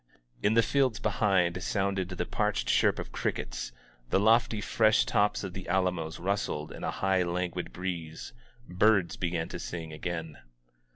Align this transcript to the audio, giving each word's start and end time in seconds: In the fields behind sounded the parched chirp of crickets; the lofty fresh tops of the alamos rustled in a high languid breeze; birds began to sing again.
In 0.41 0.55
the 0.55 0.63
fields 0.63 0.99
behind 0.99 1.61
sounded 1.61 2.09
the 2.09 2.25
parched 2.25 2.67
chirp 2.69 2.97
of 2.97 3.11
crickets; 3.11 3.71
the 4.09 4.19
lofty 4.19 4.59
fresh 4.59 5.05
tops 5.05 5.43
of 5.43 5.53
the 5.53 5.67
alamos 5.67 6.17
rustled 6.17 6.71
in 6.71 6.83
a 6.83 6.89
high 6.89 7.21
languid 7.21 7.71
breeze; 7.71 8.33
birds 8.67 9.15
began 9.15 9.47
to 9.49 9.59
sing 9.59 9.93
again. 9.93 10.37